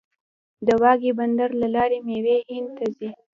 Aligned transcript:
د 0.67 0.69
واګې 0.81 1.11
بندر 1.19 1.49
له 1.61 1.67
لارې 1.75 1.99
میوې 2.07 2.37
هند 2.49 2.69
ته 2.77 2.85
ځي. 2.97 3.09